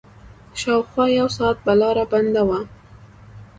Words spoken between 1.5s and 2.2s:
به لاره